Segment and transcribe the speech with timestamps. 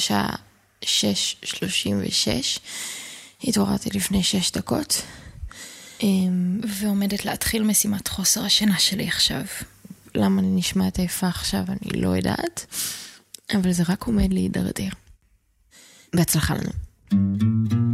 [0.00, 0.28] השעה
[0.84, 0.86] 6.36.
[3.44, 5.02] התעוררתי לפני 6 דקות.
[6.02, 9.42] אמ, ועומדת להתחיל משימת חוסר השינה שלי עכשיו.
[10.14, 12.66] למה אני נשמעת עייפה עכשיו, אני לא יודעת,
[13.54, 14.88] אבל זה רק עומד להידרדר.
[16.14, 17.89] בהצלחה לנו.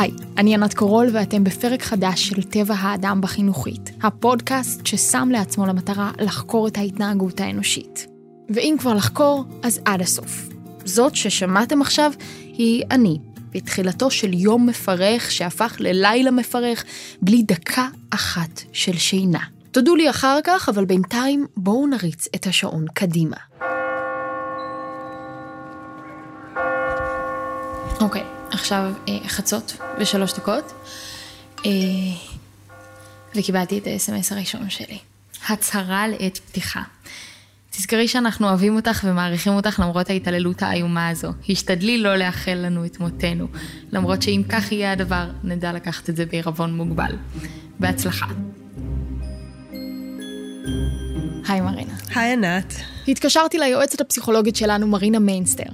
[0.00, 6.10] היי, אני ענת קורול ואתם בפרק חדש של טבע האדם בחינוכית, הפודקאסט ששם לעצמו למטרה
[6.20, 8.06] לחקור את ההתנהגות האנושית.
[8.48, 10.48] ואם כבר לחקור, אז עד הסוף.
[10.84, 12.12] זאת ששמעתם עכשיו
[12.44, 13.18] היא אני,
[13.52, 16.84] בתחילתו של יום מפרך שהפך ללילה מפרך,
[17.22, 19.44] בלי דקה אחת של שינה.
[19.70, 23.36] תודו לי אחר כך, אבל בינתיים בואו נריץ את השעון קדימה.
[28.00, 30.72] אוקיי, עכשיו אה, חצות ושלוש דקות,
[31.66, 31.70] אה,
[33.34, 34.98] וקיבלתי את ה-SMS הראשון שלי.
[35.48, 36.82] הצהרה לעת פתיחה.
[37.70, 41.32] תזכרי שאנחנו אוהבים אותך ומעריכים אותך למרות ההתעללות האיומה הזו.
[41.48, 43.46] השתדלי לא לאחל לנו את מותנו,
[43.92, 47.16] למרות שאם כך יהיה הדבר, נדע לקחת את זה בעירבון מוגבל.
[47.78, 48.26] בהצלחה.
[51.48, 51.94] היי מרינה.
[52.14, 52.74] היי ענת.
[53.08, 55.72] התקשרתי ליועצת הפסיכולוגית שלנו, מרינה מיינסטר.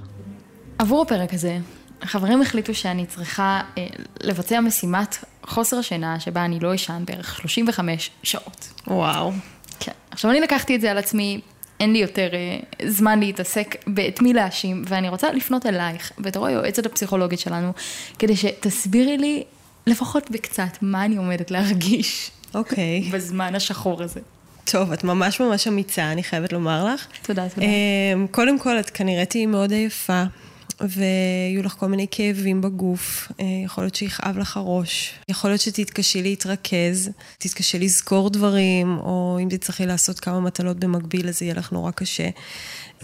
[0.79, 1.59] עבור הפרק הזה,
[2.01, 3.87] החברים החליטו שאני צריכה אה,
[4.21, 8.67] לבצע משימת חוסר שינה שבה אני לא אשן בערך 35 שעות.
[8.87, 9.31] וואו.
[9.79, 9.91] כן.
[10.11, 11.41] עכשיו אני לקחתי את זה על עצמי
[11.79, 16.85] אין לי יותר אה, זמן להתעסק באת מי להאשים, ואני רוצה לפנות אלייך, בתור היועצת
[16.85, 17.71] הפסיכולוגית שלנו,
[18.19, 19.43] כדי שתסבירי לי
[19.87, 22.31] לפחות בקצת מה אני עומדת להרגיש.
[22.53, 23.03] אוקיי.
[23.03, 23.11] Okay.
[23.15, 24.19] בזמן השחור הזה.
[24.71, 27.07] טוב, את ממש ממש אמיצה, אני חייבת לומר לך.
[27.21, 27.67] תודה, תודה.
[27.67, 30.23] אמ, קודם כל, את כנראה תהיי מאוד עייפה.
[30.81, 36.21] ויהיו לך כל מיני כאבים בגוף, אה, יכול להיות שיכאב לך הראש, יכול להיות שתתקשי
[36.21, 41.91] להתרכז, תתקשי לזכור דברים, או אם תצטרכי לעשות כמה מטלות במקביל, אז יהיה לך נורא
[41.91, 42.29] קשה.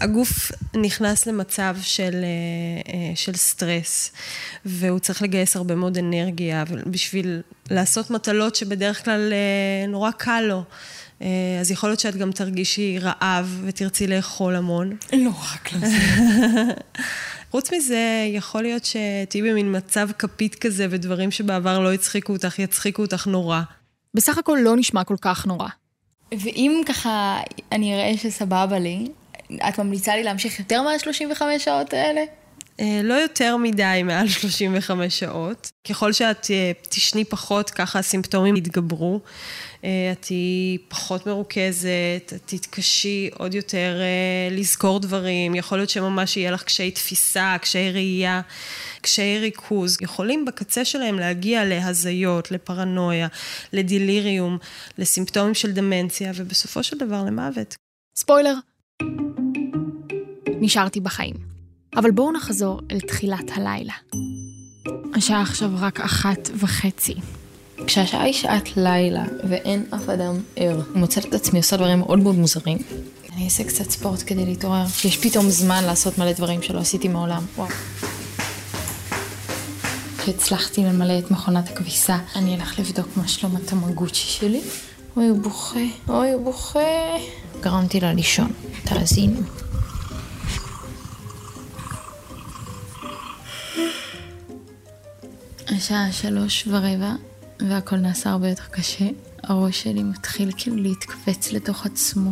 [0.00, 4.12] הגוף נכנס למצב של, אה, אה, של סטרס,
[4.64, 9.32] והוא צריך לגייס הרבה מאוד אנרגיה בשביל לעשות מטלות שבדרך כלל
[9.88, 10.62] נורא קל לו.
[11.60, 14.96] אז יכול להיות שאת גם תרגישי רעב ותרצי לאכול המון.
[15.12, 15.96] לא רק לזה.
[17.54, 23.02] חוץ מזה, יכול להיות שתהיי במין מצב כפית כזה, ודברים שבעבר לא הצחיקו אותך, יצחיקו
[23.02, 23.60] אותך נורא.
[24.14, 25.68] בסך הכל לא נשמע כל כך נורא.
[26.32, 27.40] ואם ככה
[27.72, 29.06] אני אראה שסבבה לי,
[29.68, 32.20] את ממליצה לי להמשיך יותר מה-35 שעות האלה?
[32.80, 35.70] אה, לא יותר מדי מעל 35 שעות.
[35.88, 39.20] ככל שאת אה, תשני פחות, ככה הסימפטומים יתגברו.
[39.84, 44.00] אה, את תהיי פחות מרוכזת, את תתקשי עוד יותר
[44.50, 48.40] לזכור דברים, יכול להיות שממש יהיה לך קשיי תפיסה, קשיי ראייה,
[49.00, 49.96] קשיי ריכוז.
[50.00, 53.28] יכולים בקצה שלהם להגיע להזיות, לפרנויה,
[53.72, 54.58] לדיליריום,
[54.98, 57.76] לסימפטומים של דמנציה, ובסופו של דבר למוות.
[58.16, 58.54] ספוילר,
[60.60, 61.53] נשארתי בחיים.
[61.96, 63.92] אבל בואו נחזור אל תחילת הלילה.
[65.14, 67.14] השעה עכשיו רק אחת וחצי.
[67.86, 72.18] כשהשעה היא שעת לילה ואין אף אדם ער, אני מוצאת את עצמי עושה דברים מאוד
[72.18, 72.78] מאוד מוזרים.
[73.32, 77.42] אני אעשה קצת ספורט כדי להתעורר, יש פתאום זמן לעשות מלא דברים שלא עשיתי מעולם.
[77.56, 77.68] וואו.
[80.18, 84.60] כשהצלחתי למלא את מכונת הכביסה, אני אלך לבדוק מה שלום התמגוצ'י שלי.
[85.16, 86.80] אוי, הוא בוכה, אוי, הוא בוכה.
[87.60, 88.52] גרמתי לה לישון.
[88.84, 89.63] תאזינו.
[95.76, 97.14] השעה שלוש ורבע,
[97.60, 99.04] והכל נעשה הרבה יותר קשה.
[99.42, 102.30] הראש שלי מתחיל כאילו להתכווץ לתוך עצמו.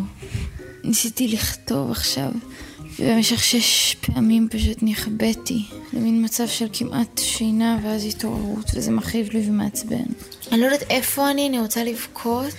[0.84, 2.30] ניסיתי לכתוב עכשיו,
[2.98, 9.48] ובמשך שש פעמים פשוט נכבדתי למין מצב של כמעט שינה ואז התעוררות, וזה מכאיב לי
[9.48, 10.04] ומעצבן.
[10.52, 12.54] אני לא יודעת איפה אני, אני רוצה לבכות.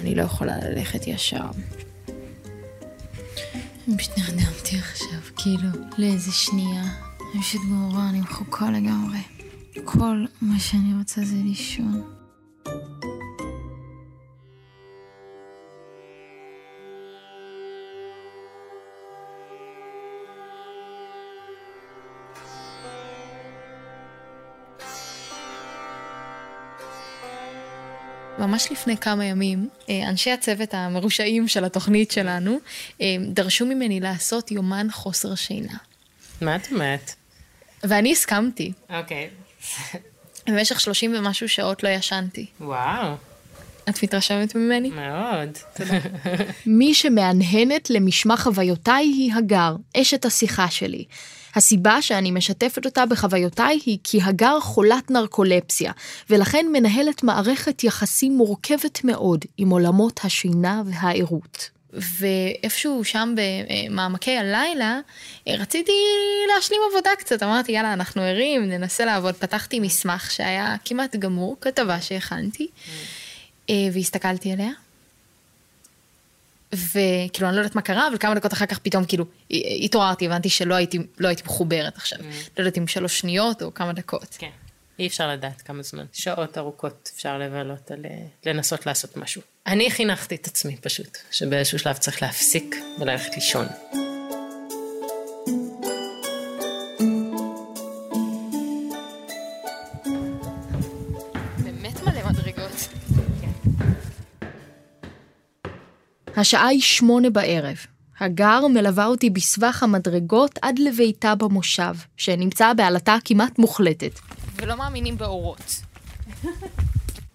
[0.00, 1.46] אני לא יכולה ללכת ישר.
[3.88, 5.68] אני פשוט נרדמתי עכשיו, כאילו,
[5.98, 7.07] לאיזה שנייה.
[7.34, 9.18] אני פשוט גמורה, אני מחוקה לגמרי.
[9.84, 12.02] כל מה שאני רוצה זה לישון.
[28.38, 32.58] ממש לפני כמה ימים, אה, אנשי הצוות המרושעים של התוכנית שלנו
[33.00, 35.76] אה, דרשו ממני לעשות יומן חוסר שינה.
[36.40, 37.14] מה את אומרת?
[37.82, 38.72] ואני הסכמתי.
[38.90, 39.28] אוקיי.
[40.46, 42.46] במשך 30 ומשהו שעות לא ישנתי.
[42.60, 43.14] וואו.
[43.88, 44.90] את מתרשמת ממני?
[44.90, 45.48] מאוד.
[46.66, 51.04] מי שמהנהנת למשמע חוויותיי היא הגר, אשת השיחה שלי.
[51.54, 55.92] הסיבה שאני משתפת אותה בחוויותיי היא כי הגר חולת נרקולפסיה,
[56.30, 61.70] ולכן מנהלת מערכת יחסים מורכבת מאוד עם עולמות השינה והערות.
[61.92, 65.00] ואיפשהו שם במעמקי הלילה,
[65.48, 65.92] רציתי
[66.54, 67.42] להשלים עבודה קצת.
[67.42, 69.34] אמרתי, יאללה, אנחנו ערים, ננסה לעבוד.
[69.34, 73.70] פתחתי מסמך שהיה כמעט גמור, כתבה שהכנתי, mm.
[73.92, 74.70] והסתכלתי עליה.
[76.72, 79.24] וכאילו, אני לא יודעת מה קרה, אבל כמה דקות אחר כך פתאום כאילו
[79.84, 82.18] התעוררתי, הבנתי שלא הייתי, לא הייתי מחוברת עכשיו.
[82.18, 82.22] Mm.
[82.56, 84.36] לא יודעת אם שלוש שניות או כמה דקות.
[84.38, 84.50] כן.
[84.98, 86.04] אי אפשר לדעת כמה זמן.
[86.12, 88.00] שעות ארוכות אפשר לבלות על
[88.46, 89.42] לנסות לעשות משהו.
[89.66, 93.66] אני חינכתי את עצמי פשוט, שבאיזשהו שלב צריך להפסיק וללכת לישון.
[106.36, 107.76] השעה היא שמונה בערב.
[108.20, 114.18] הגר מלווה אותי בסבך המדרגות עד לביתה במושב, שנמצא בעלתה כמעט מוחלטת.
[114.58, 115.82] ולא מאמינים באורות.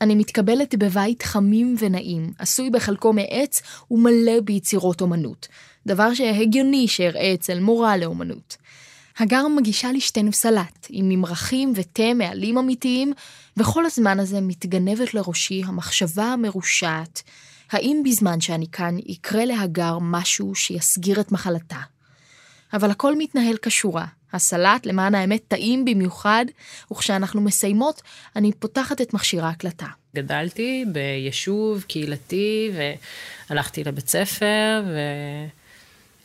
[0.01, 3.61] אני מתקבלת בבית חמים ונעים, עשוי בחלקו מעץ
[3.91, 5.47] ומלא ביצירות אומנות.
[5.87, 8.57] דבר שהגיוני שאראה אצל מורה לאומנות.
[9.17, 13.13] הגר מגישה לי שתינו סלט, עם ממרחים ותה מעלים אמיתיים,
[13.57, 17.21] וכל הזמן הזה מתגנבת לראשי המחשבה המרושעת,
[17.71, 21.79] האם בזמן שאני כאן יקרה להגר משהו שיסגיר את מחלתה?
[22.73, 26.45] אבל הכל מתנהל כשורה, הסלט, למען האמת, טעים במיוחד,
[26.91, 28.01] וכשאנחנו מסיימות,
[28.35, 29.87] אני פותחת את מכשיר ההקלטה.
[30.15, 32.71] גדלתי ביישוב קהילתי,
[33.49, 34.83] והלכתי לבית ספר,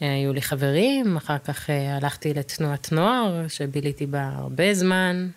[0.01, 5.29] והיו לי חברים, אחר כך אה, הלכתי לתנועת נוער, שביליתי בה הרבה זמן.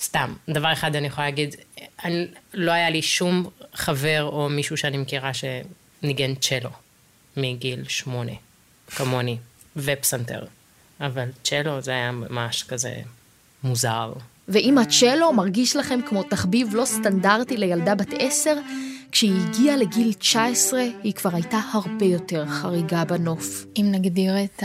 [0.00, 1.56] סתם, דבר אחד אני יכולה להגיד,
[2.04, 6.70] אני, לא היה לי שום חבר או מישהו שאני מכירה שניגן צ'לו
[7.36, 8.32] מגיל שמונה,
[8.86, 9.36] כמוני,
[9.76, 10.44] ופסנתר.
[11.00, 12.94] אבל צ'לו זה היה ממש כזה
[13.62, 14.12] מוזר.
[14.48, 18.56] ואם הצ'לו מרגיש לכם כמו תחביב לא סטנדרטי לילדה בת עשר,
[19.12, 23.64] כשהיא הגיעה לגיל 19, היא כבר הייתה הרבה יותר חריגה בנוף.
[23.76, 24.62] אם נגדיר את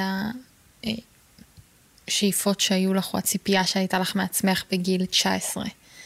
[2.08, 5.64] השאיפות שהיו לך, או הציפייה שהייתה לך מעצמך בגיל 19.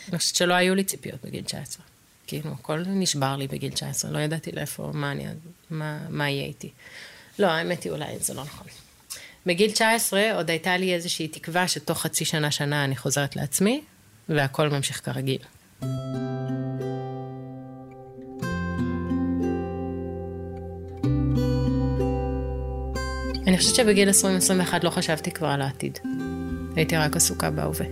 [0.10, 1.86] אני חושבת שלא היו לי ציפיות בגיל 19.
[2.27, 5.25] כאילו, הכל נשבר לי בגיל 19, לא ידעתי לאיפה, מה, אני,
[5.69, 6.69] מה, מה יהיה איתי.
[7.39, 8.68] לא, האמת היא אולי זה לא נכון.
[9.45, 13.81] בגיל 19 עוד הייתה לי איזושהי תקווה שתוך חצי שנה, שנה אני חוזרת לעצמי,
[14.30, 15.38] והכל ממשיך כרגיל.
[23.47, 24.13] אני חושבת שבגיל 20-21
[24.83, 26.00] לא חשבתי כבר על העתיד.
[26.75, 27.86] הייתי רק עסוקה בהווה.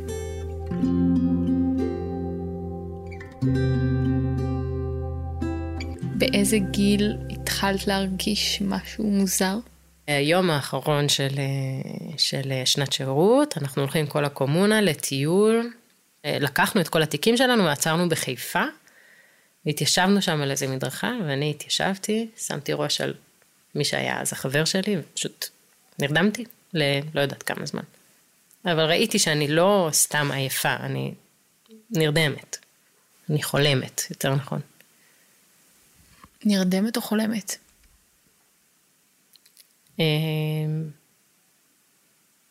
[6.15, 9.57] באיזה גיל התחלת להרגיש משהו מוזר?
[10.07, 11.35] היום האחרון של,
[12.17, 15.73] של שנת שירות, אנחנו הולכים כל הקומונה לטיול.
[16.25, 18.63] לקחנו את כל התיקים שלנו ועצרנו בחיפה.
[19.65, 23.13] והתיישבנו שם על איזה מדרכה, ואני התיישבתי, שמתי ראש על
[23.75, 25.50] מי שהיה אז החבר שלי, ופשוט
[26.00, 27.83] נרדמתי ללא יודעת כמה זמן.
[28.65, 31.13] אבל ראיתי שאני לא סתם עייפה, אני
[31.89, 32.57] נרדמת.
[33.29, 34.59] אני חולמת, יותר נכון.
[36.45, 37.57] נרדמת או חולמת?
[40.00, 40.04] אמ,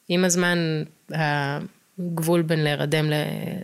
[0.08, 0.58] עם הזמן
[1.98, 3.04] הגבול בין להירדם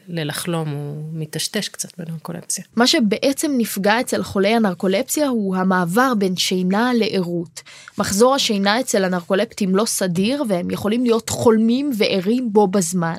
[0.09, 2.65] ללחלום הוא מטשטש קצת בנרקולפסיה.
[2.77, 7.63] מה שבעצם נפגע אצל חולי הנרקולפסיה הוא המעבר בין שינה לערות.
[7.99, 13.19] מחזור השינה אצל הנרקולפטים לא סדיר והם יכולים להיות חולמים וערים בו בזמן.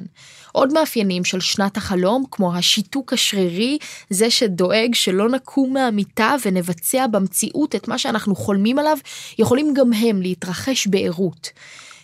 [0.51, 3.77] עוד מאפיינים של שנת החלום, כמו השיתוק השרירי,
[4.09, 8.97] זה שדואג שלא נקום מהמיטה ונבצע במציאות את מה שאנחנו חולמים עליו,
[9.39, 11.49] יכולים גם הם להתרחש בערות.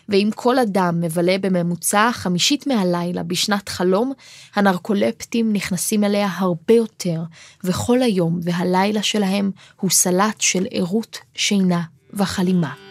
[0.09, 4.13] ואם כל אדם מבלה בממוצע חמישית מהלילה בשנת חלום,
[4.55, 7.21] הנרקולפטים נכנסים אליה הרבה יותר,
[7.63, 11.81] וכל היום והלילה שלהם הוא סלט של ערות, שינה
[12.13, 12.84] וחלימה.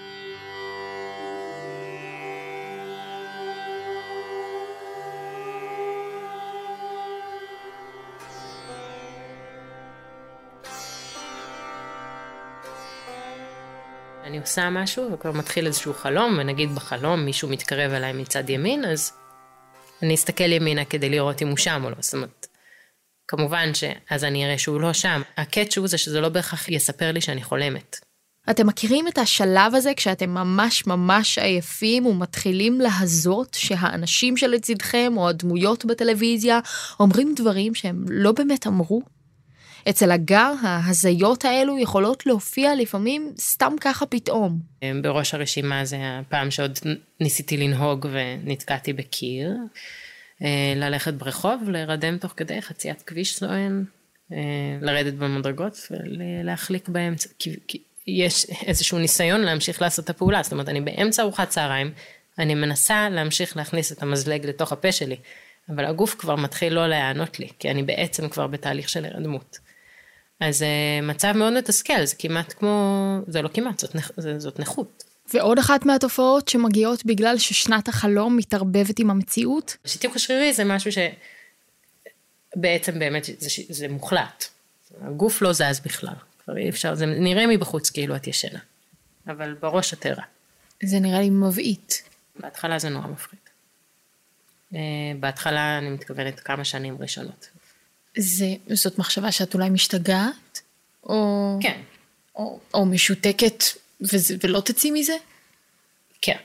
[14.35, 19.13] אני עושה משהו וכבר מתחיל איזשהו חלום, ונגיד בחלום מישהו מתקרב אליי מצד ימין, אז
[20.03, 21.97] אני אסתכל ימינה כדי לראות אם הוא שם או לא.
[22.01, 22.47] זאת אומרת,
[23.29, 25.23] כמובן שאז אני אראה שהוא לא שם.
[25.37, 27.97] הקאץ' הוא זה שזה לא בהכרח יספר לי שאני חולמת.
[28.51, 35.85] אתם מכירים את השלב הזה כשאתם ממש ממש עייפים ומתחילים להזות שהאנשים שלצידכם או הדמויות
[35.85, 36.61] בטלוויזיה
[37.01, 39.03] אומרים דברים שהם לא באמת אמרו?
[39.89, 44.59] אצל הגר, ההזיות האלו יכולות להופיע לפעמים סתם ככה פתאום.
[45.03, 46.79] בראש הרשימה זה הפעם שעוד
[47.21, 49.51] ניסיתי לנהוג ונתקעתי בקיר.
[50.43, 53.85] אה, ללכת ברחוב, להירדם תוך כדי חציית כביש סואן,
[54.33, 54.39] אה,
[54.81, 57.29] לרדת במדרגות ולהחליק באמצע.
[57.39, 61.93] כי, יש איזשהו ניסיון להמשיך לעשות את הפעולה, זאת אומרת, אני באמצע ארוחת צהריים,
[62.39, 65.17] אני מנסה להמשיך להכניס את המזלג לתוך הפה שלי,
[65.69, 69.59] אבל הגוף כבר מתחיל לא להיענות לי, כי אני בעצם כבר בתהליך של הרדמות.
[70.41, 74.61] אז זה אה, מצב מאוד מתסכל, זה כמעט כמו, זה לא כמעט, זאת, נכ, זאת
[74.61, 75.05] נכות.
[75.35, 79.77] ועוד אחת מהתופעות שמגיעות בגלל ששנת החלום מתערבבת עם המציאות?
[79.87, 80.91] שיתוק השרירי זה משהו
[82.57, 84.45] שבעצם באמת זה, זה מוחלט.
[85.01, 86.15] הגוף לא זז בכלל,
[86.45, 88.59] כבר אי אפשר, זה נראה מבחוץ כאילו את ישנה,
[89.27, 90.25] אבל בראש את ערה.
[90.83, 92.03] זה נראה לי מבעית.
[92.41, 93.39] בהתחלה זה נורא מפחיד.
[94.75, 94.81] אה,
[95.21, 97.49] בהתחלה אני מתכוונת כמה שנים ראשונות.
[98.17, 100.61] זה, זאת מחשבה שאת אולי משתגעת?
[101.03, 101.59] או...
[101.63, 101.81] כן.
[102.37, 103.65] או, או משותקת
[104.01, 105.17] וזה, ולא תצאי מזה?
[106.23, 106.37] כן.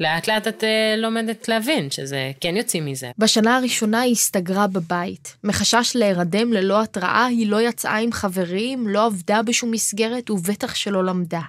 [0.00, 3.10] לאט לאט את uh, לומדת להבין שזה כן יוצאים מזה.
[3.18, 5.36] בשנה הראשונה היא הסתגרה בבית.
[5.44, 11.04] מחשש להירדם ללא התראה, היא לא יצאה עם חברים, לא עבדה בשום מסגרת ובטח שלא
[11.04, 11.40] למדה.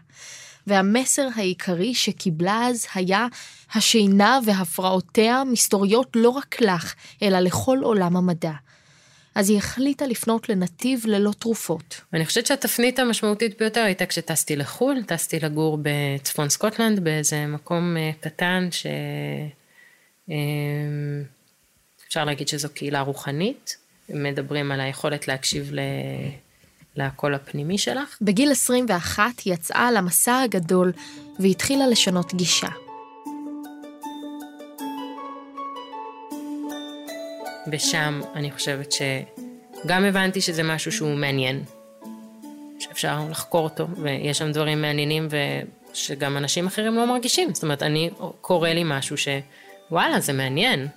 [0.67, 3.27] והמסר העיקרי שקיבלה אז היה
[3.73, 8.51] השינה והפרעותיה מסתוריות לא רק לך, אלא לכל עולם המדע.
[9.35, 12.01] אז היא החליטה לפנות לנתיב ללא תרופות.
[12.13, 18.11] אני חושבת שהתפנית המשמעותית ביותר הייתה כשטסתי לחו"ל, טסתי לגור בצפון סקוטלנד, באיזה מקום אה,
[18.19, 18.85] קטן ש...
[20.29, 20.35] אה,
[22.07, 23.77] אפשר להגיד שזו קהילה רוחנית,
[24.09, 25.79] מדברים על היכולת להקשיב ל...
[26.95, 28.17] לקול הפנימי שלך.
[28.21, 30.91] בגיל 21 היא יצאה למסע הגדול
[31.39, 32.84] והתחילה לשנות גישה.
[37.71, 41.63] ושם אני חושבת שגם הבנתי שזה משהו שהוא מעניין,
[42.79, 45.27] שאפשר לחקור אותו, ויש שם דברים מעניינים
[45.93, 47.53] ושגם אנשים אחרים לא מרגישים.
[47.53, 48.09] זאת אומרת, אני,
[48.41, 50.87] קורא לי משהו שוואלה, זה מעניין.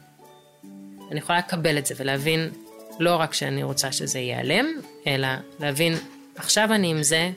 [1.11, 2.51] אני יכולה לקבל את זה ולהבין
[2.99, 4.67] לא רק שאני רוצה שזה ייעלם,
[5.07, 5.29] אלא
[5.61, 5.95] להבין,
[6.37, 7.31] עכשיו אני עם זה,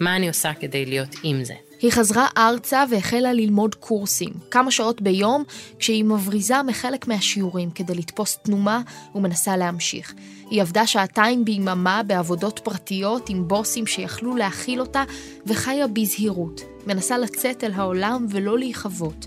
[0.00, 1.54] מה אני עושה כדי להיות עם זה.
[1.82, 5.44] היא חזרה ארצה והחלה ללמוד קורסים, כמה שעות ביום,
[5.78, 8.80] כשהיא מבריזה מחלק מהשיעורים כדי לתפוס תנומה
[9.14, 10.14] ומנסה להמשיך.
[10.50, 15.04] היא עבדה שעתיים ביממה בעבודות פרטיות עם בוסים שיכלו להכיל אותה,
[15.46, 19.26] וחיה בזהירות, מנסה לצאת אל העולם ולא להיכבות.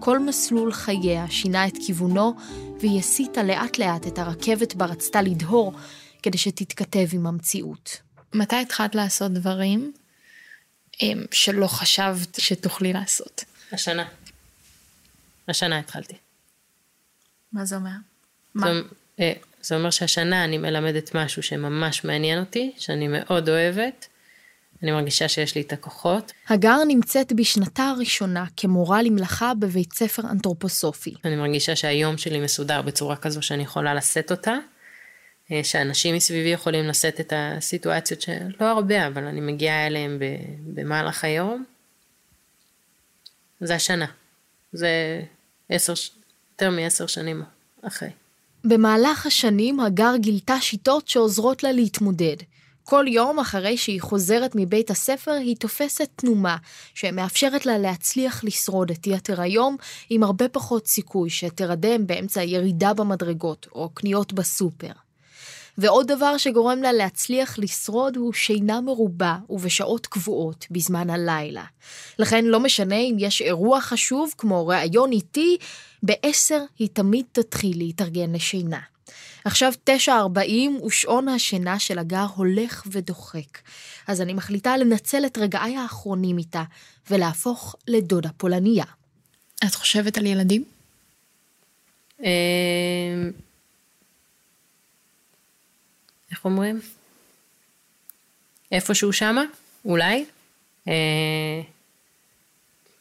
[0.00, 2.34] כל מסלול חייה שינה את כיוונו,
[2.80, 5.72] והיא הסיטה לאט לאט את הרכבת בה רצתה לדהור,
[6.22, 7.96] כדי שתתכתב עם המציאות.
[8.34, 9.92] מתי התחלת לעשות דברים
[11.32, 13.44] שלא חשבת שתוכלי לעשות?
[13.72, 14.04] השנה.
[15.48, 16.14] השנה התחלתי.
[17.52, 17.90] מה זה אומר?
[18.54, 18.66] מה?
[18.66, 18.80] זה,
[19.20, 24.06] אה, זה אומר שהשנה אני מלמדת משהו שממש מעניין אותי, שאני מאוד אוהבת.
[24.82, 26.32] אני מרגישה שיש לי את הכוחות.
[26.48, 31.14] הגר נמצאת בשנתה הראשונה כמורה למלאכה בבית ספר אנתרופוסופי.
[31.24, 34.54] אני מרגישה שהיום שלי מסודר בצורה כזו שאני יכולה לשאת אותה,
[35.62, 40.18] שאנשים מסביבי יכולים לשאת את הסיטואציות שלא הרבה, אבל אני מגיעה אליהם
[40.74, 41.64] במהלך היום.
[43.60, 44.06] זה השנה.
[44.72, 45.22] זה
[45.68, 45.92] עשר,
[46.52, 47.42] יותר מעשר שנים
[47.82, 48.08] אחרי.
[48.64, 52.36] במהלך השנים הגר גילתה שיטות שעוזרות לה להתמודד.
[52.84, 56.56] כל יום אחרי שהיא חוזרת מבית הספר היא תופסת תנומה
[56.94, 59.76] שמאפשרת לה להצליח לשרוד את יתר היום
[60.10, 64.92] עם הרבה פחות סיכוי שתרדם באמצע ירידה במדרגות או קניות בסופר.
[65.78, 71.64] ועוד דבר שגורם לה להצליח לשרוד הוא שינה מרובה ובשעות קבועות בזמן הלילה.
[72.18, 75.56] לכן לא משנה אם יש אירוע חשוב כמו ראיון איתי,
[76.02, 78.80] בעשר היא תמיד תתחיל להתארגן לשינה.
[79.44, 83.58] עכשיו תשע ארבעים ושעון השינה של הגר הולך ודוחק.
[84.06, 86.62] אז אני מחליטה לנצל את רגעיי האחרונים איתה
[87.10, 88.84] ולהפוך לדודה פולניה.
[89.64, 90.64] את חושבת על ילדים?
[96.30, 96.80] איך אומרים?
[98.72, 99.42] איפשהו שמה,
[99.84, 100.24] אולי.
[100.88, 101.60] אה,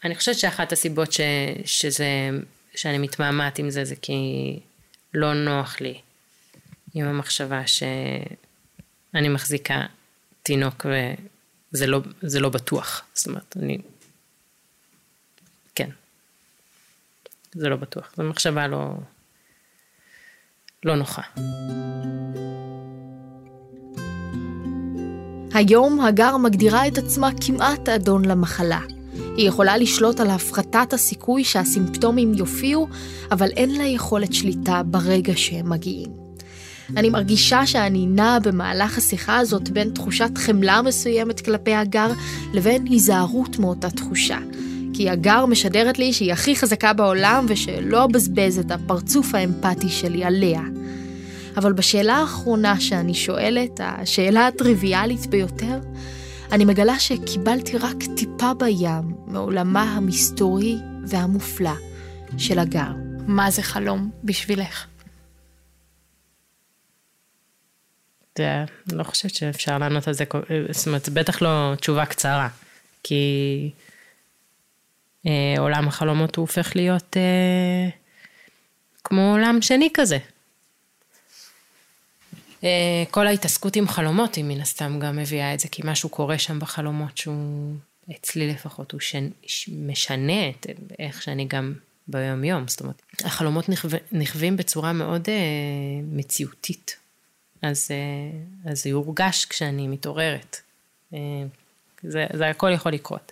[0.03, 1.21] אני חושבת שאחת הסיבות ש,
[1.65, 2.29] שזה,
[2.75, 4.13] שאני מתמהמהת עם זה, זה כי
[5.13, 6.01] לא נוח לי
[6.93, 9.85] עם המחשבה שאני מחזיקה
[10.43, 10.85] תינוק
[11.73, 11.99] וזה לא,
[12.39, 13.05] לא בטוח.
[13.13, 13.77] זאת אומרת, אני...
[15.75, 15.89] כן.
[17.51, 18.13] זה לא בטוח.
[18.17, 18.95] זו מחשבה לא...
[20.85, 21.21] לא נוחה.
[25.53, 28.79] היום הגר מגדירה את עצמה כמעט אדון למחלה.
[29.37, 32.87] היא יכולה לשלוט על הפחתת הסיכוי שהסימפטומים יופיעו,
[33.31, 36.09] אבל אין לה יכולת שליטה ברגע שהם מגיעים.
[36.97, 42.11] אני מרגישה שאני נעה במהלך השיחה הזאת בין תחושת חמלה מסוימת כלפי הגר
[42.53, 44.37] לבין היזהרות מאותה תחושה.
[44.97, 50.61] כי הגר משדרת לי שהיא הכי חזקה בעולם ושלא אבזבז את הפרצוף האמפתי שלי עליה.
[51.57, 55.79] אבל בשאלה האחרונה שאני שואלת, השאלה הטריוויאלית ביותר,
[56.51, 61.75] אני מגלה שקיבלתי רק טיפה בים מעולמה המסתורי והמופלא
[62.37, 62.91] של הגר.
[63.27, 64.85] מה זה חלום בשבילך?
[68.39, 70.23] אני לא חושבת שאפשר לענות על זה,
[70.71, 72.47] זאת אומרת, בטח לא תשובה קצרה,
[73.03, 73.71] כי
[75.57, 77.89] עולם החלומות הוא הופך להיות אה,
[79.03, 80.17] כמו עולם שני כזה.
[82.63, 86.37] אה, כל ההתעסקות עם חלומות היא מן הסתם גם מביאה את זה, כי משהו קורה
[86.37, 87.75] שם בחלומות שהוא,
[88.11, 89.27] אצלי לפחות, הוא שנ,
[89.71, 90.67] משנה את
[90.99, 91.73] איך שאני גם
[92.07, 92.67] ביום יום.
[92.67, 93.65] זאת אומרת, החלומות
[94.11, 95.35] נכווים בצורה מאוד אה,
[96.11, 96.95] מציאותית.
[97.61, 100.57] אז, אה, זה יורגש כשאני מתעוררת.
[101.13, 101.19] אה,
[102.03, 103.31] זה, זה הכל יכול לקרות.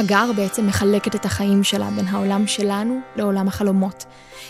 [0.00, 4.04] הגר בעצם מחלקת את החיים שלה בין העולם שלנו לעולם החלומות.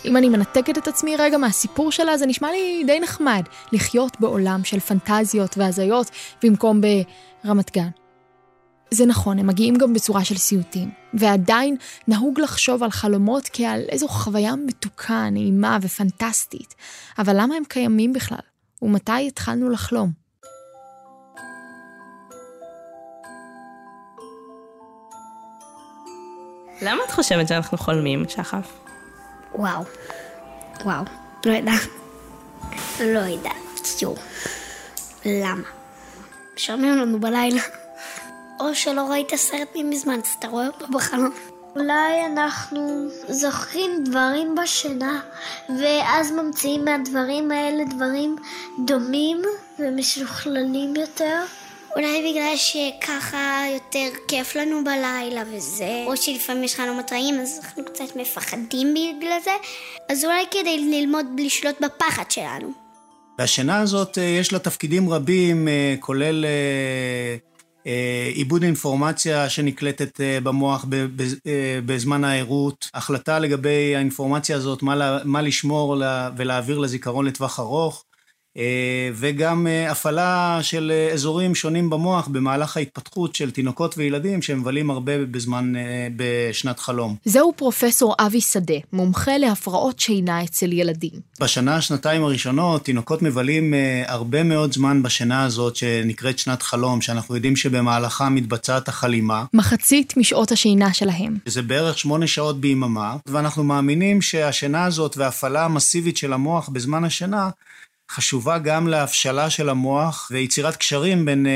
[0.05, 4.65] אם אני מנתקת את עצמי רגע מהסיפור שלה, זה נשמע לי די נחמד לחיות בעולם
[4.65, 6.11] של פנטזיות והזיות
[6.43, 6.81] במקום
[7.45, 7.89] ברמת גן.
[8.91, 11.77] זה נכון, הם מגיעים גם בצורה של סיוטים, ועדיין
[12.09, 16.75] נהוג לחשוב על חלומות כעל איזו חוויה מתוקה, נעימה ופנטסטית.
[17.19, 18.39] אבל למה הם קיימים בכלל?
[18.83, 20.28] ומתי התחלנו לחלום?
[26.83, 28.73] למה את חושבת שאנחנו חולמים, שחף?
[29.55, 29.85] וואו,
[30.85, 31.05] וואו,
[31.45, 31.81] לא יודעת.
[33.01, 34.19] לא יודעת, שוב.
[35.25, 35.69] למה?
[36.57, 37.63] משעמם לנו בלילה.
[38.61, 41.31] או שלא ראית סרט ממזמן, אז אתה רואה אותו בחלום.
[41.77, 45.21] אולי אנחנו זוכרים דברים בשינה,
[45.69, 48.37] ואז ממציאים מהדברים האלה דברים
[48.85, 49.43] דומים
[49.79, 51.45] ומשוכללים יותר.
[51.99, 57.85] אולי בגלל שככה יותר כיף לנו בלילה וזה, או שלפעמים יש חלומות רעים אז אנחנו
[57.85, 59.51] קצת מפחדים בגלל זה,
[60.11, 62.73] אז אולי כדי ללמוד לשלוט בפחד שלנו.
[63.39, 66.45] והשינה הזאת אה, יש לה תפקידים רבים, אה, כולל
[67.87, 70.87] אה, עיבוד אינפורמציה שנקלטת במוח
[71.87, 74.83] בזמן הערות, החלטה לגבי האינפורמציה הזאת,
[75.25, 76.03] מה לשמור
[76.37, 78.05] ולהעביר לזיכרון לטווח ארוך,
[79.15, 85.13] וגם אה, הפעלה של אה, אזורים שונים במוח במהלך ההתפתחות של תינוקות וילדים שמבלים הרבה
[85.31, 85.73] בזמן,
[86.17, 87.17] בשנת חלום.
[87.25, 91.11] זהו פרופסור אבי שדה, מומחה להפרעות שינה אצל ילדים.
[91.41, 93.75] בשנה, שנתיים הראשונות, תינוקות מבלים
[94.07, 99.45] הרבה מאוד זמן בשינה הזאת שנקראת שנת חלום, שאנחנו יודעים שבמהלכה מתבצעת החלימה.
[99.55, 101.37] מחצית משעות השינה שלהם.
[101.47, 107.51] זה בערך שמונה שעות ביממה, ואנחנו מאמינים שהשינה הזאת וההפעלה המסיבית של המוח בזמן השינה
[108.11, 111.53] חשובה גם להבשלה של המוח ויצירת קשרים בין אה,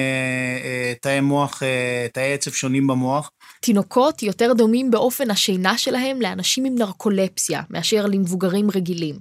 [0.64, 3.30] אה, תאי מוח, אה, תאי עצב שונים במוח.
[3.60, 9.18] תינוקות יותר דומים באופן השינה שלהם לאנשים עם נרקולפסיה מאשר למבוגרים רגילים.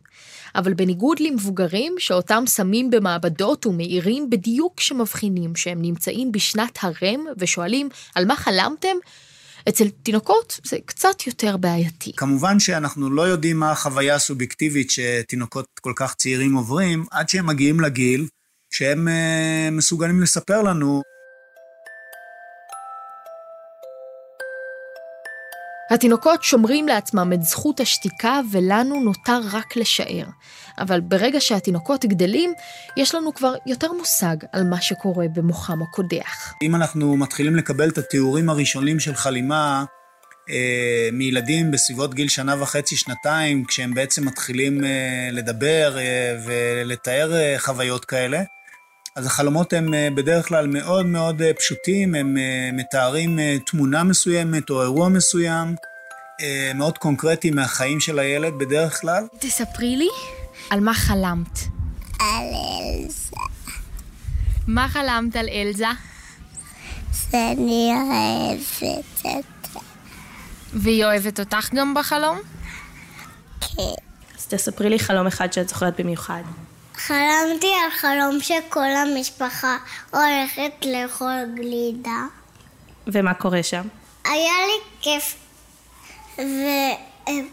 [0.55, 8.25] אבל בניגוד למבוגרים שאותם שמים במעבדות ומאירים בדיוק כשמבחינים שהם נמצאים בשנת הרם ושואלים על
[8.25, 8.95] מה חלמתם,
[9.69, 12.11] אצל תינוקות זה קצת יותר בעייתי.
[12.17, 17.79] כמובן שאנחנו לא יודעים מה החוויה הסובייקטיבית שתינוקות כל כך צעירים עוברים, עד שהם מגיעים
[17.79, 18.27] לגיל
[18.73, 21.01] שהם uh, מסוגלים לספר לנו.
[25.91, 30.25] התינוקות שומרים לעצמם את זכות השתיקה ולנו נותר רק לשער.
[30.77, 32.53] אבל ברגע שהתינוקות גדלים,
[32.97, 36.53] יש לנו כבר יותר מושג על מה שקורה במוחם הקודח.
[36.61, 39.85] אם אנחנו מתחילים לקבל את התיאורים הראשונים של חלימה,
[40.49, 47.55] אה, מילדים בסביבות גיל שנה וחצי, שנתיים, כשהם בעצם מתחילים אה, לדבר אה, ולתאר אה,
[47.59, 48.41] חוויות כאלה.
[49.15, 54.69] אז החלומות הם אה, בדרך כלל מאוד מאוד אה, פשוטים, הם אה, מתארים תמונה מסוימת
[54.69, 55.75] או אירוע מסוים,
[56.75, 59.27] מאוד קונקרטי מהחיים של הילד בדרך כלל.
[59.39, 60.07] תספרי לי
[60.69, 61.59] על מה חלמת.
[62.19, 63.35] על אלזה.
[64.67, 65.85] מה חלמת על אלזה?
[67.13, 69.79] שאני אוהבת אותה.
[70.73, 72.39] והיא אוהבת אותך גם בחלום?
[73.61, 73.81] כן.
[74.37, 76.41] אז תספרי לי חלום אחד שאת זוכרת במיוחד.
[77.07, 79.77] חלמתי על חלום שכל המשפחה
[80.11, 82.25] הולכת לאכול גלידה.
[83.07, 83.87] ומה קורה שם?
[84.25, 85.35] היה לי כיף,
[86.37, 87.49] ואכלתי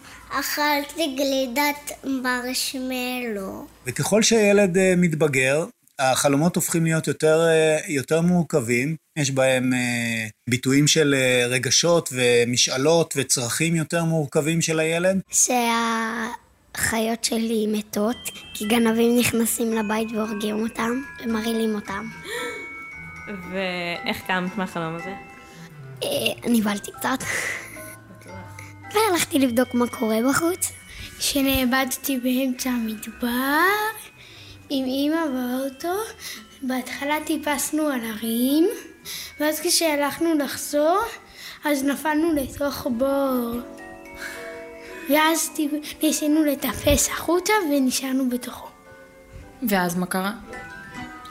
[1.16, 3.66] גלידת מרשמלו.
[3.86, 5.64] וככל שהילד אה, מתבגר,
[5.98, 8.96] החלומות הופכים להיות יותר, אה, יותר מורכבים.
[9.18, 11.14] יש בהם אה, ביטויים של
[11.48, 15.20] רגשות ומשאלות וצרכים יותר מורכבים של הילד.
[16.78, 18.16] שהחיות שלי מתות,
[18.54, 22.08] כי גנבים נכנסים לבית והורגים אותם ומרעילים אותם.
[23.50, 25.14] ואיך קמת מהחלום הזה?
[26.02, 26.08] אה,
[26.50, 27.18] נבהלתי קצת.
[28.94, 30.72] והלכתי לבדוק מה קורה בחוץ.
[31.20, 33.66] שנאבדתי באמצע המדבר
[34.70, 35.98] עם אימא באוטו.
[36.62, 38.68] בהתחלה טיפסנו על הרים,
[39.40, 41.00] ואז כשהלכנו לחזור,
[41.64, 43.60] אז נפלנו לתוך בור.
[45.08, 45.50] ואז
[46.02, 48.68] ניסינו לטפס החוצה ונשארנו בתוכו.
[49.68, 50.32] ואז מה קרה?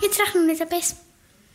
[0.04, 1.06] הצלחנו לטפס,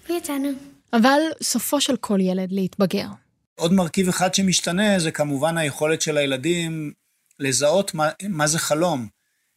[0.08, 0.48] ויצאנו.
[0.92, 3.06] אבל סופו של כל ילד להתבגר.
[3.54, 6.92] עוד מרכיב אחד שמשתנה זה כמובן היכולת של הילדים
[7.38, 9.08] לזהות מה, מה זה חלום.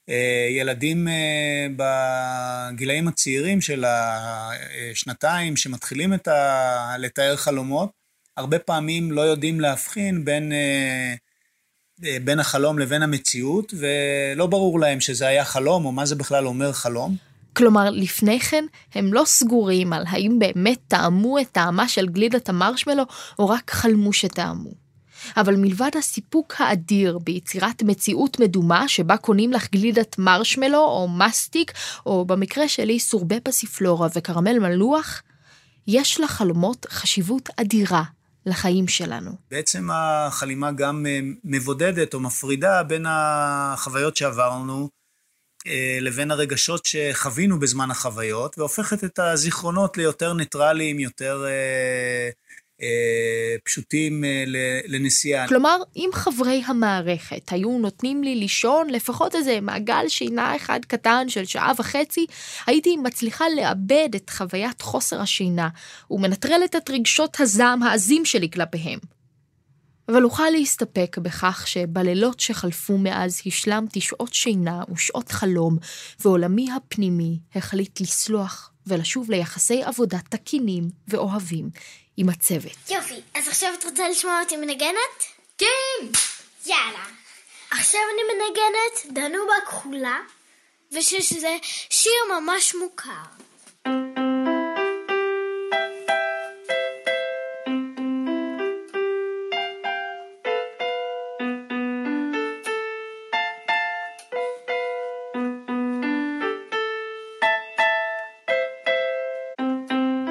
[0.10, 6.96] אה, ילדים אה, בגילאים הצעירים של השנתיים שמתחילים את ה...
[7.00, 7.90] לתאר חלומות,
[8.38, 11.16] הרבה פעמים לא יודעים להבחין בין, אה,
[12.00, 16.74] בין החלום לבין המציאות, ולא ברור להם שזה היה חלום או מה זה בכלל אומר
[16.74, 17.16] חלום.
[17.54, 23.04] כלומר, לפני כן הם לא סגורים על האם באמת טעמו את טעמה של גלידת המרשמלו,
[23.40, 24.70] או רק חלמו שטעמו.
[25.38, 31.72] אבל מלבד הסיפוק האדיר ביצירת מציאות מדומה שבה קונים לך גלידת מרשמלו או מסטיק,
[32.06, 35.22] או במקרה שלי סורבה פסיפלורה וקרמל מלוח,
[35.88, 38.04] יש לחלומות חשיבות אדירה
[38.46, 39.32] לחיים שלנו.
[39.52, 44.90] בעצם החלימה גם אה, מבודדת או מפרידה בין החוויות שעברנו
[45.68, 52.30] אה, לבין הרגשות שחווינו בזמן החוויות, והופכת את הזיכרונות ליותר ניטרליים, יותר אה,
[53.64, 54.44] פשוטים אה,
[54.88, 55.48] לנסיעה.
[55.48, 61.46] כלומר, אם חברי המערכת היו נותנים לי לישון לפחות איזה מעגל שינה אחד קטן של
[61.46, 62.26] שעה וחצי,
[62.68, 65.70] הייתי מצליחה לאבד את חוויית חוסר השינה,
[66.12, 69.00] ומנטרלת את רגשות הזעם העזים שלי כלפיהם.
[70.10, 75.78] אבל אוכל להסתפק בכך שבלילות שחלפו מאז השלמתי שעות שינה ושעות חלום,
[76.20, 81.70] ועולמי הפנימי החליט לסלוח ולשוב ליחסי עבודה תקינים ואוהבים
[82.18, 82.90] עם הצוות.
[82.90, 85.24] יופי, אז עכשיו את רוצה לשמוע אותי מנגנת?
[85.58, 86.06] כן!
[86.66, 87.06] יאללה.
[87.72, 90.20] עכשיו אני מנגנת דנובה כחולה,
[90.92, 91.58] ושזה
[91.90, 93.12] שיר ממש מוכר.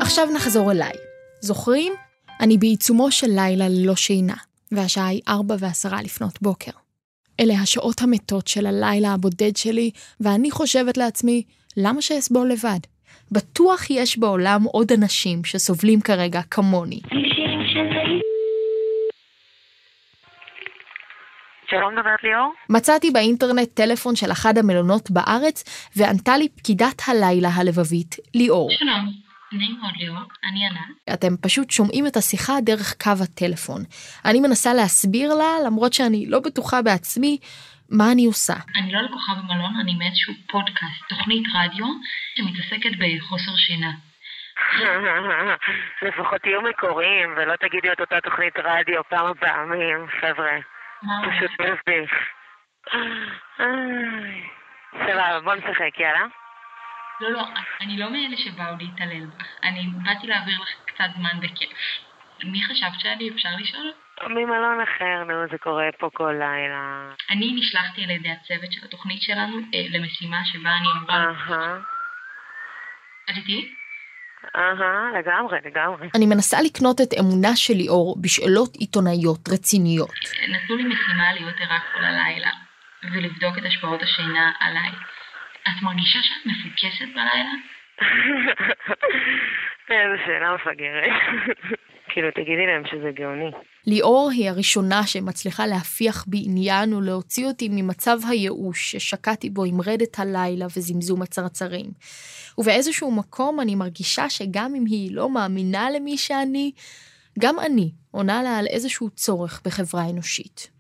[0.01, 1.04] עכשיו נחזור אליי.
[1.45, 1.93] זוכרים?
[2.41, 4.35] אני בעיצומו של לילה ללא שינה,
[4.73, 6.71] והשעה היא ארבע ועשרה לפנות בוקר.
[7.41, 11.43] אלה השעות המתות של הלילה הבודד שלי, ואני חושבת לעצמי,
[11.77, 12.79] למה שאסבול לבד?
[13.33, 17.01] בטוח יש בעולם עוד אנשים שסובלים כרגע כמוני.
[21.71, 22.53] שלום, מדברת ליאור?
[22.69, 25.65] מצאתי באינטרנט טלפון של אחד המלונות בארץ,
[25.97, 28.69] וענתה לי פקידת הלילה הלבבית, ליאור.
[28.79, 29.25] שלום,
[29.59, 31.15] נעים מאוד ליאור, אני ענת.
[31.15, 33.83] אתם פשוט שומעים את השיחה דרך קו הטלפון.
[34.25, 37.39] אני מנסה להסביר לה, למרות שאני לא בטוחה בעצמי,
[37.91, 38.55] מה אני עושה.
[38.77, 41.87] אני לא לקוחה במלון, אני מאיזשהו פודקאסט, תוכנית רדיו,
[42.37, 43.93] שמתעסקת בחוסר שינה.
[46.09, 50.59] לפחות תהיו מקוריים ולא תגידי את אותה תוכנית רדיו כמה פעמים, חבר'ה.
[51.03, 52.13] פשוט מביך.
[54.93, 56.27] סבבה, בוא נשחק, יאללה.
[57.21, 57.43] לא, לא,
[57.81, 59.47] אני לא מאלה שבאו להתעלל בך.
[59.63, 61.71] אני באתי להעביר לך קצת זמן בכיף.
[62.45, 63.93] מי חשבת שאני אפשר לשאול?
[64.23, 67.11] ממלון אחר, נו, זה קורה פה כל לילה.
[67.31, 71.15] אני נשלחתי על ידי הצוות של התוכנית שלנו אה, למשימה שבה אני אמורה...
[71.15, 71.79] אהה,
[73.31, 73.75] את איתי?
[74.57, 76.09] אהה, לגמרי, לגמרי.
[76.15, 80.11] אני מנסה לקנות את אמונה של ליאור בשאלות עיתונאיות רציניות.
[80.49, 82.51] נתנו לי משימה להיות ערה כל הלילה,
[83.13, 84.91] ולבדוק את השפעות השינה עליי.
[85.69, 87.55] את מרגישה שאת מפוקסת בלילה?
[89.91, 91.13] איזה שאלה מפגרת.
[92.15, 93.51] כאילו, תגידי להם שזה גאוני.
[93.87, 100.19] ליאור היא הראשונה שמצליחה להפיח בי עניין ולהוציא אותי ממצב הייאוש ששקעתי בו עם רדת
[100.19, 101.87] הלילה וזמזום הצרצרים.
[102.59, 106.73] ובאיזשהו מקום אני מרגישה שגם אם היא לא מאמינה למי שאני,
[107.39, 110.71] גם אני עונה לה על איזשהו צורך בחברה אנושית.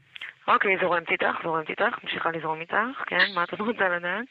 [0.48, 3.26] אוקיי, זורמת איתך, זורמת איתך, ממשיכה לזרום איתך, כן?
[3.34, 4.24] מה את עוד רוצה לדעת?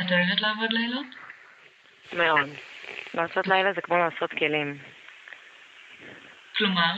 [0.00, 1.06] את אוהבת לעבוד לילות?
[2.12, 2.50] מאוד.
[3.14, 4.78] לעשות לילה זה כמו לעשות כלים.
[6.56, 6.92] כלומר,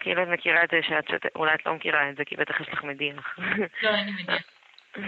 [0.00, 2.60] כאילו את מכירה את זה שאת שוטפת, אולי את לא מכירה את זה, כי בטח
[2.60, 3.38] יש לך מדיח.
[3.82, 4.42] לא, אני מדיח.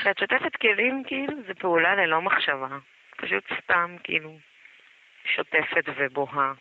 [0.00, 2.78] כשאת שוטפת כלים, כאילו, זה פעולה ללא מחשבה.
[3.16, 4.38] פשוט סתם, כאילו,
[5.24, 6.52] שוטפת ובוהה.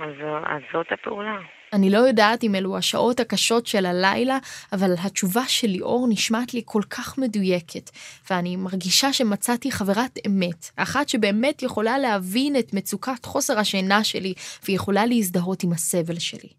[0.00, 0.14] אז,
[0.44, 1.38] אז זאת הפעולה.
[1.72, 4.38] אני לא יודעת אם אלו השעות הקשות של הלילה,
[4.72, 7.90] אבל התשובה של ליאור נשמעת לי כל כך מדויקת,
[8.30, 14.34] ואני מרגישה שמצאתי חברת אמת, אחת שבאמת יכולה להבין את מצוקת חוסר השינה שלי,
[14.68, 16.50] ויכולה להזדהות עם הסבל שלי.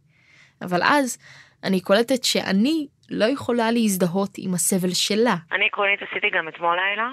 [0.61, 1.17] אבל אז,
[1.63, 5.35] אני קולטת שאני לא יכולה להזדהות עם הסבל שלה.
[5.51, 7.09] אני עקרונית עשיתי גם אתמול לילה,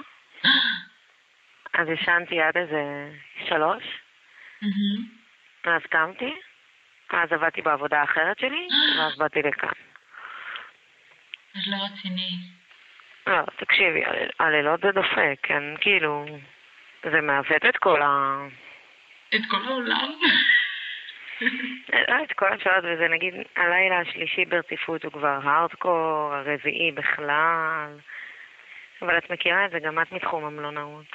[1.73, 2.81] אז ישנתי עד איזה
[3.49, 3.83] שלוש,
[5.65, 6.33] אז קמתי,
[7.11, 8.67] אז עבדתי בעבודה האחרת שלי,
[8.99, 9.69] ואז באתי לכאן.
[11.55, 12.29] אז לא רציני.
[13.27, 16.25] לא, תקשיבי, הל- הלילות זה דופק, כן, כאילו,
[17.11, 18.37] זה מעוות את כל ה...
[19.35, 20.11] את כל העולם.
[22.09, 27.97] לא, את כל השעות, וזה נגיד, הלילה השלישי ברציפות הוא כבר הארדקור, הרביעי בכלל.
[29.01, 31.05] אבל את מכירה את זה, גם את מתחום המלונאות.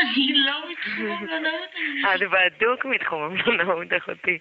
[0.00, 1.70] אני לא מתחום המלונאות.
[2.14, 2.20] את
[2.56, 4.38] בדוק מתחום המלונאות, אחותי.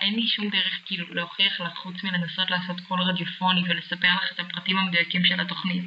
[0.00, 4.40] אין לי שום דרך כאילו להוכיח לך חוץ מלנסות לעשות קול רדיופוני ולספר לך את
[4.40, 5.84] הפרטים המדויקים של התוכנית,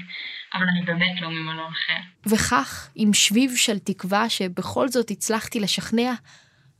[0.54, 2.00] אבל אני באמת לא ממלון אחר.
[2.26, 6.14] וכך, עם שביב של תקווה שבכל זאת הצלחתי לשכנע,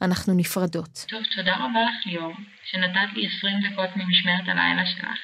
[0.04, 1.06] אנחנו נפרדות.
[1.10, 2.34] טוב, תודה רבה לך ליאור,
[2.72, 5.20] שנתת לי 20 דקות ממשמרת הלילה שלך.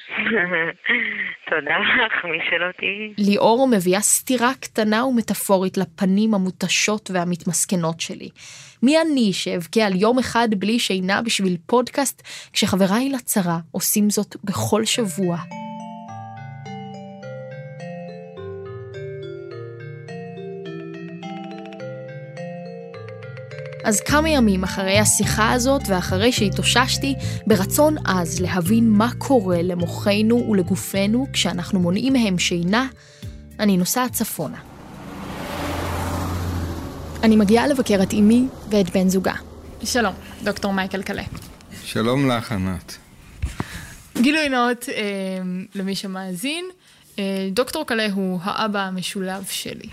[1.50, 3.26] תודה לך, מי שלא תהיי.
[3.30, 8.28] ליאור מביאה סתירה קטנה ומטאפורית לפנים המותשות והמתמסכנות שלי.
[8.82, 14.84] מי אני שאבכה על יום אחד בלי שינה בשביל פודקאסט, כשחבריי לצרה עושים זאת בכל
[14.84, 15.36] שבוע?
[23.84, 27.14] אז כמה ימים אחרי השיחה הזאת ואחרי שהתאוששתי,
[27.46, 32.88] ברצון עז להבין מה קורה למוחנו ולגופנו כשאנחנו מונעים מהם שינה,
[33.58, 34.58] אני נוסעת צפונה.
[37.22, 39.34] אני מגיעה לבקר את אמי ואת בן זוגה.
[39.84, 40.14] שלום,
[40.44, 41.22] דוקטור מייקל קלה.
[41.84, 42.96] שלום לך, ענת.
[44.20, 44.94] גילוי נאות אה,
[45.74, 46.64] למי שמאזין,
[47.18, 49.88] אה, דוקטור קלה הוא האבא המשולב שלי.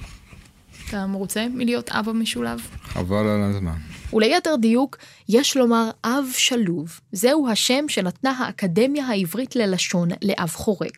[0.89, 2.67] אתה מרוצה מלהיות אבא משולב?
[2.83, 3.77] חבל על הזמן.
[4.13, 4.97] וליתר דיוק,
[5.29, 6.99] יש לומר אב שלוב.
[7.11, 10.91] זהו השם שנתנה האקדמיה העברית ללשון לאב חורג.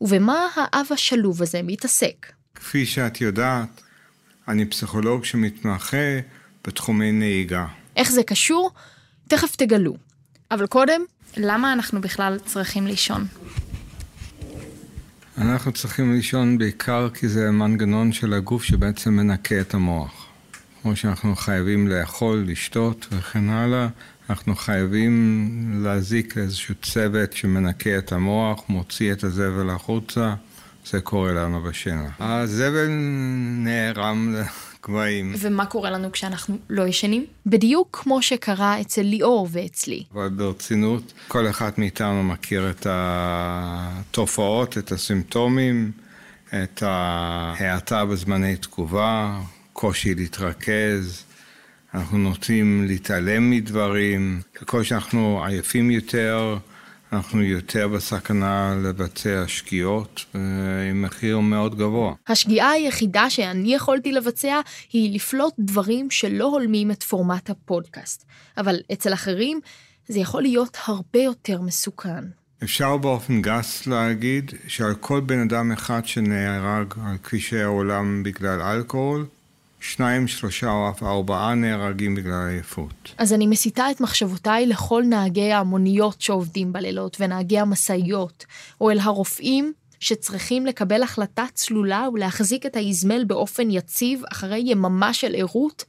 [0.00, 2.32] ובמה האב השלוב הזה מתעסק?
[2.54, 3.82] כפי שאת יודעת,
[4.48, 6.20] אני פסיכולוג שמתמחה
[6.66, 7.66] בתחומי נהיגה.
[7.96, 8.70] איך זה קשור?
[9.28, 9.96] תכף תגלו.
[10.50, 11.00] אבל קודם,
[11.36, 13.26] למה אנחנו בכלל צריכים לישון?
[15.40, 20.26] אנחנו צריכים לישון בעיקר כי זה מנגנון של הגוף שבעצם מנקה את המוח.
[20.82, 23.88] כמו שאנחנו חייבים לאכול, לשתות וכן הלאה,
[24.30, 30.34] אנחנו חייבים להזיק איזשהו צוות שמנקה את המוח, מוציא את הזבל החוצה,
[30.86, 32.08] זה קורה לנו בשינה.
[32.18, 32.88] הזבל
[33.64, 34.34] נערם
[34.88, 35.32] לגבהים.
[35.38, 37.26] ומה קורה לנו כשאנחנו לא ישנים?
[37.46, 40.04] בדיוק כמו שקרה אצל ליאור ואצלי.
[40.14, 45.92] אבל ברצינות, כל אחד מאיתנו מכיר את התופעות, את הסימפטומים,
[46.54, 49.40] את ההאטה בזמני תגובה,
[49.72, 51.24] קושי להתרכז,
[51.94, 56.58] אנחנו נוטים להתעלם מדברים, ככל שאנחנו עייפים יותר,
[57.12, 60.24] אנחנו יותר בסכנה לבצע שגיאות
[60.90, 62.14] עם מחיר מאוד גבוה.
[62.28, 64.60] השגיאה היחידה שאני יכולתי לבצע
[64.92, 68.24] היא לפלוט דברים שלא הולמים את פורמט הפודקאסט.
[68.56, 69.60] אבל אצל אחרים
[70.08, 72.24] זה יכול להיות הרבה יותר מסוכן.
[72.62, 79.26] אפשר באופן גס להגיד שעל כל בן אדם אחד שנהרג על כבישי העולם בגלל אלכוהול,
[79.80, 83.14] שניים, שלושה או אף ארבעה נהרגים בגלל עייפות.
[83.18, 88.44] אז אני מסיטה את מחשבותיי לכל נהגי המוניות שעובדים בלילות ונהגי המשאיות,
[88.80, 95.34] או אל הרופאים שצריכים לקבל החלטה צלולה ולהחזיק את האזמל באופן יציב אחרי יממה של
[95.34, 95.84] ערות,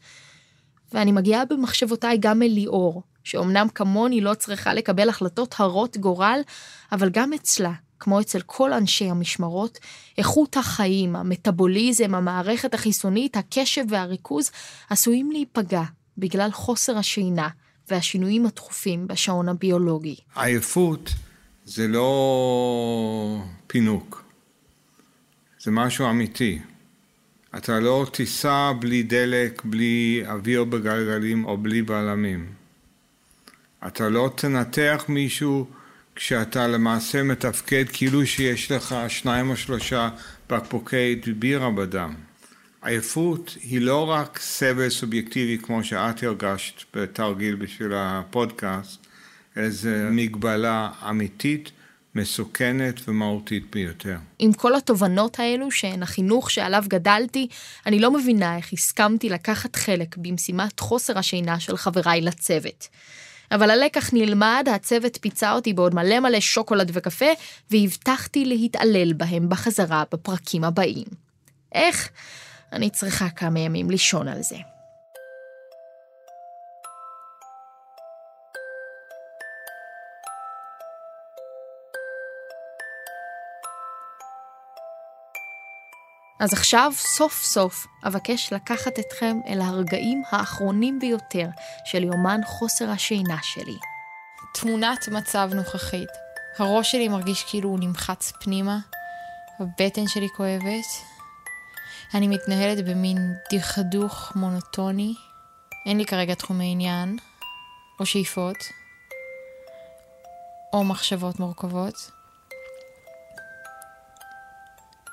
[0.93, 6.39] ואני מגיעה במחשבותיי גם אל ליאור, שאומנם כמוני לא צריכה לקבל החלטות הרות גורל,
[6.91, 9.79] אבל גם אצלה, כמו אצל כל אנשי המשמרות,
[10.17, 14.51] איכות החיים, המטאבוליזם, המערכת החיסונית, הקשב והריכוז
[14.89, 15.83] עשויים להיפגע
[16.17, 17.49] בגלל חוסר השינה
[17.89, 20.15] והשינויים התכופים בשעון הביולוגי.
[20.35, 21.09] עייפות
[21.65, 23.37] זה לא
[23.67, 24.23] פינוק,
[25.59, 26.59] זה משהו אמיתי.
[27.57, 32.53] אתה לא תיסע בלי דלק, בלי אוויר בגלגלים או בלי בלמים.
[33.87, 35.65] אתה לא תנתח מישהו
[36.15, 40.09] כשאתה למעשה מתפקד כאילו שיש לך שניים או שלושה
[40.49, 42.15] בקבוקי בירה בדם.
[42.81, 49.05] עייפות היא לא רק סבל סובייקטיבי כמו שאת הרגשת בתרגיל בשביל הפודקאסט,
[49.57, 51.71] אלא זו מגבלה אמיתית
[52.15, 54.17] מסוכנת ומהותית ביותר.
[54.39, 57.47] עם כל התובנות האלו, שהן החינוך שעליו גדלתי,
[57.85, 62.87] אני לא מבינה איך הסכמתי לקחת חלק במשימת חוסר השינה של חבריי לצוות.
[63.51, 67.25] אבל הלקח נלמד, הצוות פיצה אותי בעוד מלא מלא שוקולד וקפה,
[67.71, 71.07] והבטחתי להתעלל בהם בחזרה בפרקים הבאים.
[71.75, 72.09] איך?
[72.73, 74.57] אני צריכה כמה ימים לישון על זה.
[86.41, 91.47] אז עכשיו, סוף סוף, אבקש לקחת אתכם אל הרגעים האחרונים ביותר
[91.85, 93.77] של יומן חוסר השינה שלי.
[94.53, 96.09] תמונת מצב נוכחית.
[96.57, 98.77] הראש שלי מרגיש כאילו הוא נמחץ פנימה,
[99.59, 100.85] הבטן שלי כואבת.
[102.13, 103.17] אני מתנהלת במין
[103.53, 105.13] דכדוך מונוטוני.
[105.85, 107.17] אין לי כרגע תחומי עניין,
[107.99, 108.57] או שאיפות,
[110.73, 112.20] או מחשבות מורכבות.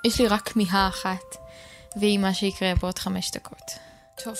[0.04, 1.36] יש לי רק כמיהה אחת,
[1.96, 3.72] והיא מה שיקרה בעוד חמש דקות.
[4.24, 4.36] טוב.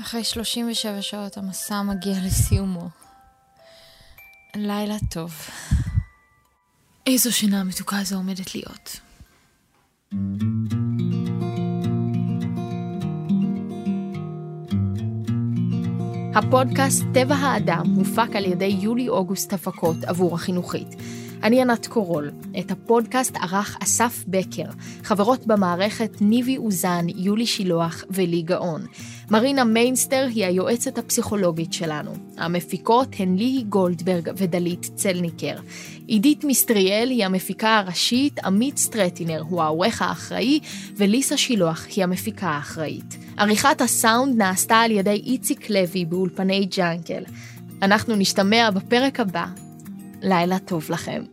[0.00, 2.88] אחרי 37 שעות המסע מגיע לסיומו.
[4.56, 5.34] לילה טוב.
[7.06, 9.00] איזו שינה מתוקה זו עומדת להיות.
[16.34, 20.88] הפודקאסט טבע האדם הופק על ידי יולי אוגוסט הפקות עבור החינוכית.
[21.42, 22.30] אני ענת קורול.
[22.58, 24.70] את הפודקאסט ערך אסף בקר,
[25.02, 28.86] חברות במערכת ניבי אוזן, יולי שילוח ולי גאון.
[29.30, 32.10] מרינה מיינסטר היא היועצת הפסיכולוגית שלנו.
[32.36, 35.54] המפיקות הן ליהי גולדברג ודלית צלניקר.
[36.06, 40.60] עידית מיסטריאל היא המפיקה הראשית, עמית סטרטינר הוא העורך האחראי,
[40.96, 43.16] וליסה שילוח היא המפיקה האחראית.
[43.36, 47.22] עריכת הסאונד נעשתה על ידי איציק לוי באולפני ג'אנקל.
[47.82, 49.67] אנחנו נשתמע בפרק הבא
[50.22, 51.24] לילה טוב לכם.